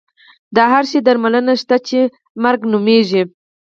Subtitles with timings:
[0.55, 1.99] د هر شي درملنه شته چې
[2.43, 3.23] مرګ نومېږي.